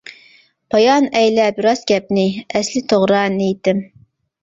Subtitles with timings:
[0.73, 3.89] بايان ئەيلەپ راست گەپنى، ئەسلى توغرا نىيىتىم.